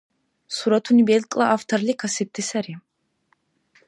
[0.55, 2.75] Суратуни белкӀла авторли касибти сари.